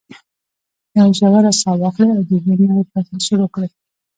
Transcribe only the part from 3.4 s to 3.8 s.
کړئ.